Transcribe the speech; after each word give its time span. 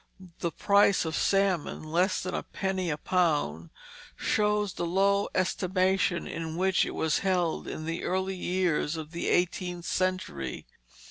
The 0.39 0.51
price 0.51 1.05
of 1.05 1.15
salmon 1.15 1.83
less 1.83 2.21
than 2.23 2.33
a 2.33 2.41
penny 2.41 2.89
a 2.89 2.97
pound 2.97 3.69
shows 4.15 4.73
the 4.73 4.87
low 4.87 5.27
estimation 5.35 6.25
in 6.25 6.55
which 6.55 6.87
it 6.87 6.95
was 6.95 7.19
held 7.19 7.67
in 7.67 7.85
the 7.85 8.03
early 8.03 8.35
years 8.35 8.97
of 8.97 9.11
the 9.11 9.27
eighteenth 9.29 9.85
century. 9.85 10.65